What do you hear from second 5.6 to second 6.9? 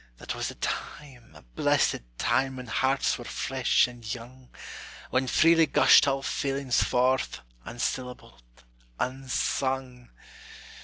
gushed all feelings